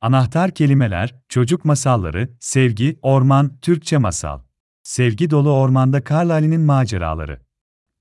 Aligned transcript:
Anahtar 0.00 0.50
kelimeler, 0.50 1.14
çocuk 1.28 1.64
masalları, 1.64 2.30
sevgi, 2.40 2.98
orman, 3.02 3.58
Türkçe 3.60 3.98
masal. 3.98 4.40
Sevgi 4.82 5.30
dolu 5.30 5.52
ormanda 5.52 6.04
Carlale'nin 6.10 6.60
maceraları. 6.60 7.40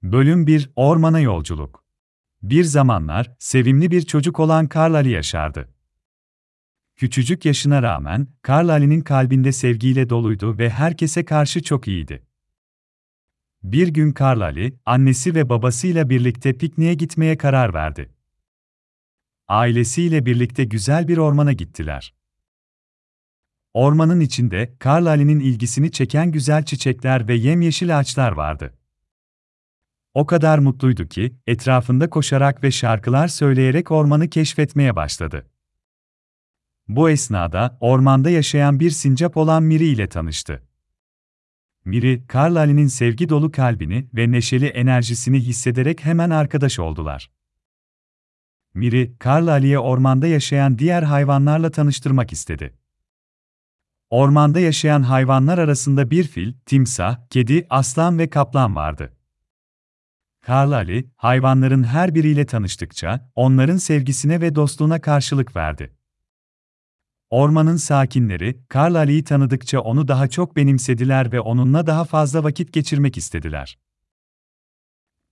Bölüm 0.04 0.48
1, 0.48 0.70
Ormana 0.76 1.20
yolculuk. 1.20 1.86
Bir 2.42 2.64
zamanlar, 2.64 3.36
sevimli 3.40 3.92
bir 3.92 4.02
çocuk 4.02 4.40
olan 4.40 4.70
Carlale 4.76 5.10
yaşardı. 5.10 5.70
Küçücük 6.96 7.46
yaşına 7.46 7.84
rağmen, 7.84 8.28
Carlale'nin 8.48 9.02
kalbinde 9.02 9.52
sevgiyle 9.52 10.10
doluydu 10.10 10.58
ve 10.58 10.70
herkese 10.70 11.26
karşı 11.26 11.64
çok 11.64 11.88
iyiydi. 11.88 12.24
Bir 13.64 13.88
gün 13.88 14.14
Carlale, 14.20 14.74
annesi 14.86 15.36
ve 15.36 15.50
babasıyla 15.50 16.10
birlikte 16.10 16.58
pikniğe 16.58 16.94
gitmeye 16.94 17.38
karar 17.38 17.74
verdi. 17.74 18.17
Ailesiyle 19.48 20.26
birlikte 20.26 20.64
güzel 20.64 21.08
bir 21.08 21.18
ormana 21.18 21.54
gittiler. 21.54 22.14
Ormanın 23.74 24.20
içinde 24.20 24.78
Carlale'nin 24.86 25.40
ilgisini 25.40 25.92
çeken 25.92 26.32
güzel 26.32 26.66
çiçekler 26.66 27.28
ve 27.28 27.34
yemyeşil 27.34 28.00
ağaçlar 28.00 28.32
vardı. 28.32 28.74
O 30.14 30.26
kadar 30.26 30.60
mutluydu 30.60 31.08
ki 31.08 31.36
etrafında 31.48 32.10
koşarak 32.10 32.64
ve 32.64 32.72
şarkılar 32.72 33.28
söyleyerek 33.28 33.92
ormanı 33.92 34.30
keşfetmeye 34.30 34.96
başladı. 34.96 35.50
Bu 36.88 37.10
esnada 37.10 37.78
ormanda 37.80 38.30
yaşayan 38.30 38.80
bir 38.80 38.90
sincap 38.90 39.38
olan 39.38 39.64
Miri 39.64 39.86
ile 39.86 40.10
tanıştı. 40.10 40.64
Miri, 41.86 42.24
Carlale'nin 42.34 42.88
sevgi 42.88 43.30
dolu 43.30 43.52
kalbini 43.52 44.08
ve 44.14 44.32
neşeli 44.32 44.66
enerjisini 44.66 45.40
hissederek 45.40 46.06
hemen 46.06 46.30
arkadaş 46.30 46.80
oldular. 46.80 47.37
Miri, 48.78 49.16
Carlale'ye 49.26 49.80
ormanda 49.80 50.28
yaşayan 50.28 50.80
diğer 50.80 51.04
hayvanlarla 51.04 51.72
tanıştırmak 51.72 52.34
istedi. 52.34 52.74
Ormanda 54.10 54.60
yaşayan 54.60 55.02
hayvanlar 55.02 55.58
arasında 55.58 56.12
bir 56.12 56.24
fil, 56.24 56.54
timsah, 56.66 57.28
kedi, 57.30 57.68
aslan 57.70 58.20
ve 58.20 58.30
kaplan 58.30 58.76
vardı. 58.76 59.18
Carlale, 60.48 61.06
hayvanların 61.16 61.84
her 61.84 62.16
biriyle 62.16 62.46
tanıştıkça, 62.46 63.32
onların 63.36 63.78
sevgisine 63.78 64.42
ve 64.42 64.56
dostluğuna 64.56 65.02
karşılık 65.02 65.56
verdi. 65.56 65.94
Ormanın 67.30 67.78
sakinleri, 67.78 68.62
Carlale'yi 68.74 69.24
tanıdıkça 69.24 69.80
onu 69.80 70.08
daha 70.08 70.28
çok 70.28 70.56
benimsediler 70.56 71.32
ve 71.32 71.40
onunla 71.40 71.88
daha 71.88 72.06
fazla 72.06 72.44
vakit 72.44 72.74
geçirmek 72.74 73.18
istediler. 73.18 73.80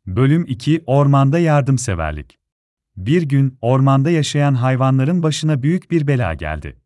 Bölüm 0.06 0.45
2 0.47 0.84
Ormanda 0.86 1.39
Yardımseverlik 1.39 2.44
Bir 2.97 3.21
gün, 3.21 3.57
ormanda 3.61 4.09
yaşayan 4.09 4.53
hayvanların 4.53 5.23
başına 5.23 5.63
büyük 5.63 5.91
bir 5.91 6.07
bela 6.07 6.33
geldi. 6.33 6.81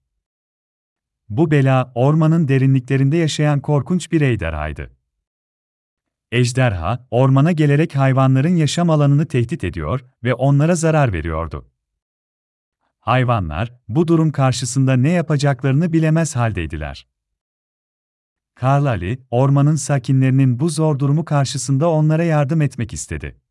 Bu 1.29 1.51
bela, 1.51 1.91
ormanın 1.95 2.47
derinliklerinde 2.47 3.17
yaşayan 3.17 3.59
korkunç 3.59 4.11
bir 4.11 4.21
ejderhaydı. 4.21 4.91
Ejderha, 6.31 7.07
ormana 7.11 7.51
gelerek 7.51 7.95
hayvanların 7.95 8.55
yaşam 8.55 8.89
alanını 8.89 9.25
tehdit 9.25 9.63
ediyor 9.63 10.05
ve 10.23 10.33
onlara 10.33 10.75
zarar 10.75 11.13
veriyordu. 11.13 11.71
Hayvanlar, 12.99 13.73
bu 13.87 14.07
durum 14.07 14.31
karşısında 14.31 14.93
ne 14.93 15.09
yapacaklarını 15.09 15.93
bilemez 15.93 16.35
haldeydiler. 16.35 17.07
Carlale, 18.61 19.19
ormanın 19.31 19.75
sakinlerinin 19.75 20.59
bu 20.59 20.69
zor 20.69 20.99
durumu 20.99 21.25
karşısında 21.25 21.89
onlara 21.89 22.23
yardım 22.23 22.61
etmek 22.61 22.93
istedi. 22.93 23.41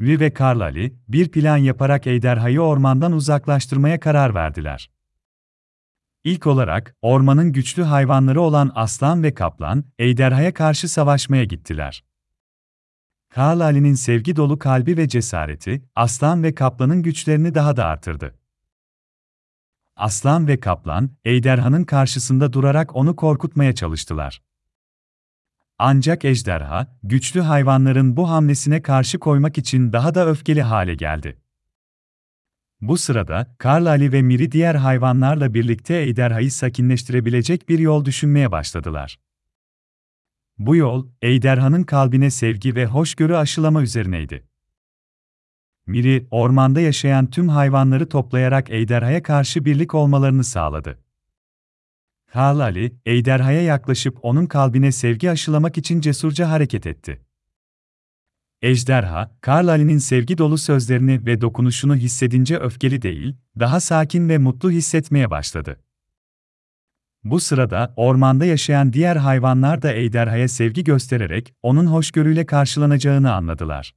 Vi 0.00 0.20
ve 0.20 0.34
Carlale, 0.38 0.92
bir 1.08 1.30
plan 1.30 1.56
yaparak 1.56 2.06
ejderhayı 2.06 2.60
ormandan 2.60 3.12
uzaklaştırmaya 3.12 4.00
karar 4.00 4.34
verdiler. 4.34 4.90
İlk 6.24 6.46
olarak, 6.46 6.96
ormanın 7.02 7.52
güçlü 7.52 7.82
hayvanları 7.82 8.40
olan 8.40 8.72
aslan 8.74 9.22
ve 9.22 9.34
kaplan, 9.34 9.84
ejderhaya 9.98 10.54
karşı 10.54 10.88
savaşmaya 10.88 11.44
gittiler. 11.44 12.04
Carlale'nin 13.36 13.94
sevgi 13.94 14.36
dolu 14.36 14.58
kalbi 14.58 14.96
ve 14.96 15.08
cesareti, 15.08 15.84
aslan 15.94 16.42
ve 16.42 16.54
kaplanın 16.54 17.02
güçlerini 17.02 17.54
daha 17.54 17.76
da 17.76 17.84
artırdı. 17.84 18.38
Aslan 19.96 20.48
ve 20.48 20.60
kaplan, 20.60 21.10
ejderhanın 21.24 21.84
karşısında 21.84 22.52
durarak 22.52 22.96
onu 22.96 23.16
korkutmaya 23.16 23.74
çalıştılar. 23.74 24.42
Ancak 25.78 26.24
ejderha, 26.24 26.98
güçlü 27.02 27.40
hayvanların 27.40 28.16
bu 28.16 28.30
hamlesine 28.30 28.82
karşı 28.82 29.18
koymak 29.18 29.58
için 29.58 29.92
daha 29.92 30.14
da 30.14 30.28
öfkeli 30.28 30.62
hale 30.62 30.94
geldi. 30.94 31.40
Bu 32.80 32.96
sırada, 32.96 33.56
Carlale 33.64 34.12
ve 34.12 34.22
Miri 34.22 34.52
diğer 34.52 34.74
hayvanlarla 34.74 35.54
birlikte 35.54 35.96
ejderhayı 35.96 36.52
sakinleştirebilecek 36.52 37.68
bir 37.68 37.78
yol 37.78 38.04
düşünmeye 38.04 38.52
başladılar. 38.52 39.18
Bu 40.58 40.76
yol, 40.76 41.08
ejderhanın 41.22 41.82
kalbine 41.82 42.30
sevgi 42.30 42.74
ve 42.74 42.86
hoşgörü 42.86 43.34
aşılama 43.34 43.82
üzerineydi. 43.82 44.48
Miri, 45.86 46.26
ormanda 46.30 46.80
yaşayan 46.80 47.30
tüm 47.30 47.48
hayvanları 47.48 48.08
toplayarak 48.08 48.70
ejderhaya 48.70 49.22
karşı 49.22 49.64
birlik 49.64 49.94
olmalarını 49.94 50.44
sağladı. 50.44 51.03
Carlale, 52.34 52.92
ejderhaya 53.06 53.62
yaklaşıp 53.62 54.18
onun 54.22 54.46
kalbine 54.46 54.92
sevgi 54.92 55.30
aşılamak 55.30 55.78
için 55.78 56.00
cesurca 56.00 56.50
hareket 56.50 56.86
etti. 56.86 57.20
Ejderha, 58.62 59.36
Carlale'nin 59.46 59.98
sevgi 59.98 60.38
dolu 60.38 60.58
sözlerini 60.58 61.26
ve 61.26 61.40
dokunuşunu 61.40 61.96
hissedince 61.96 62.58
öfkeli 62.58 63.02
değil, 63.02 63.36
daha 63.58 63.80
sakin 63.80 64.28
ve 64.28 64.38
mutlu 64.38 64.70
hissetmeye 64.70 65.30
başladı. 65.30 65.80
Bu 67.24 67.40
sırada 67.40 67.94
ormanda 67.96 68.44
yaşayan 68.44 68.92
diğer 68.92 69.16
hayvanlar 69.16 69.82
da 69.82 69.92
ejderhaya 69.92 70.48
sevgi 70.48 70.84
göstererek 70.84 71.54
onun 71.62 71.86
hoşgörüyle 71.86 72.46
karşılanacağını 72.46 73.34
anladılar. 73.34 73.94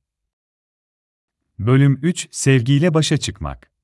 Bölüm 1.60 2.00
3 2.02 2.28
Sevgiyle 2.32 2.94
başa 2.94 3.18
çıkmak. 3.18 3.77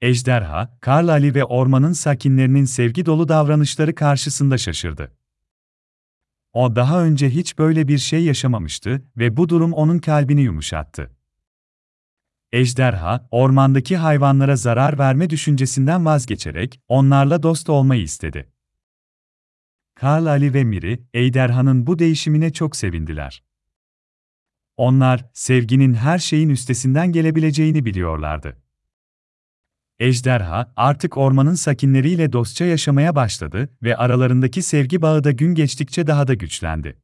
Ejderha, 0.00 0.78
Carlale 0.86 1.34
ve 1.34 1.44
ormanın 1.44 1.92
sakinlerinin 1.92 2.64
sevgi 2.64 3.06
dolu 3.06 3.28
davranışları 3.28 3.94
karşısında 3.94 4.58
şaşırdı. 4.58 5.12
O 6.52 6.76
daha 6.76 7.04
önce 7.04 7.30
hiç 7.30 7.58
böyle 7.58 7.88
bir 7.88 7.98
şey 7.98 8.24
yaşamamıştı 8.24 9.02
ve 9.16 9.36
bu 9.36 9.48
durum 9.48 9.72
onun 9.72 9.98
kalbini 9.98 10.40
yumuşattı. 10.40 11.10
Ejderha, 12.52 13.28
ormandaki 13.30 13.96
hayvanlara 13.96 14.56
zarar 14.56 14.98
verme 14.98 15.30
düşüncesinden 15.30 16.04
vazgeçerek 16.04 16.80
onlarla 16.88 17.42
dost 17.42 17.70
olmayı 17.70 18.02
istedi. 18.02 18.52
Carlale 20.02 20.54
ve 20.54 20.64
Miri, 20.64 21.02
Ejderha'nın 21.14 21.86
bu 21.86 21.98
değişimine 21.98 22.52
çok 22.52 22.76
sevindiler. 22.76 23.42
Onlar, 24.76 25.30
sevginin 25.34 25.94
her 25.94 26.18
şeyin 26.18 26.48
üstesinden 26.48 27.12
gelebileceğini 27.12 27.84
biliyorlardı. 27.84 28.56
Ejderha, 30.00 30.72
artık 30.76 31.16
ormanın 31.16 31.54
sakinleriyle 31.54 32.32
dostça 32.32 32.64
yaşamaya 32.64 33.14
başladı 33.14 33.68
ve 33.82 33.96
aralarındaki 33.96 34.62
sevgi 34.62 35.02
bağı 35.02 35.24
da 35.24 35.30
gün 35.30 35.54
geçtikçe 35.54 36.06
daha 36.06 36.28
da 36.28 36.34
güçlendi. 36.34 37.02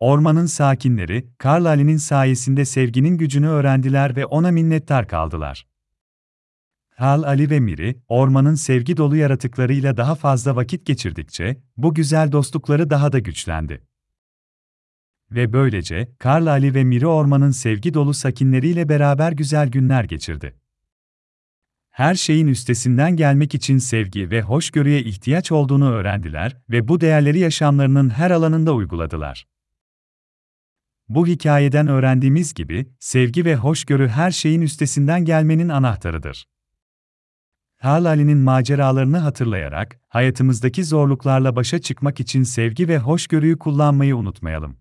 Ormanın 0.00 0.46
sakinleri, 0.46 1.30
Carlale'nin 1.44 1.96
sayesinde 1.96 2.64
sevginin 2.64 3.18
gücünü 3.18 3.48
öğrendiler 3.48 4.16
ve 4.16 4.26
ona 4.26 4.50
minnettar 4.50 5.08
kaldılar. 5.08 5.66
Hal 6.96 7.22
Ali 7.22 7.50
ve 7.50 7.60
Miri, 7.60 8.02
ormanın 8.08 8.54
sevgi 8.54 8.96
dolu 8.96 9.16
yaratıklarıyla 9.16 9.96
daha 9.96 10.14
fazla 10.14 10.56
vakit 10.56 10.86
geçirdikçe, 10.86 11.60
bu 11.76 11.94
güzel 11.94 12.32
dostlukları 12.32 12.90
daha 12.90 13.12
da 13.12 13.18
güçlendi. 13.18 13.82
Ve 15.30 15.52
böylece, 15.52 16.08
Carlale 16.24 16.74
ve 16.74 16.84
Miri 16.84 17.06
ormanın 17.06 17.50
sevgi 17.50 17.94
dolu 17.94 18.14
sakinleriyle 18.14 18.88
beraber 18.88 19.32
güzel 19.32 19.68
günler 19.68 20.04
geçirdi 20.04 20.60
her 22.00 22.14
şeyin 22.14 22.46
üstesinden 22.46 23.16
gelmek 23.16 23.54
için 23.54 23.78
sevgi 23.78 24.30
ve 24.30 24.42
hoşgörüye 24.42 25.02
ihtiyaç 25.02 25.52
olduğunu 25.52 25.90
öğrendiler 25.90 26.56
ve 26.70 26.88
bu 26.88 27.00
değerleri 27.00 27.38
yaşamlarının 27.38 28.10
her 28.10 28.30
alanında 28.30 28.74
uyguladılar. 28.74 29.46
Bu 31.08 31.26
hikayeden 31.26 31.86
öğrendiğimiz 31.88 32.54
gibi, 32.54 32.86
sevgi 32.98 33.44
ve 33.44 33.56
hoşgörü 33.56 34.08
her 34.08 34.30
şeyin 34.30 34.60
üstesinden 34.60 35.24
gelmenin 35.24 35.68
anahtarıdır. 35.68 36.46
Halali'nin 37.76 38.38
maceralarını 38.38 39.18
hatırlayarak, 39.18 40.00
hayatımızdaki 40.08 40.84
zorluklarla 40.84 41.56
başa 41.56 41.78
çıkmak 41.78 42.20
için 42.20 42.42
sevgi 42.42 42.88
ve 42.88 42.98
hoşgörüyü 42.98 43.58
kullanmayı 43.58 44.16
unutmayalım. 44.16 44.76